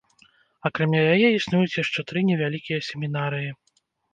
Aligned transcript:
Акрамя 0.69 1.01
яе 1.17 1.29
існуюць 1.35 1.79
яшчэ 1.83 1.99
тры 2.13 2.25
невялікія 2.31 2.79
семінарыі. 2.89 3.49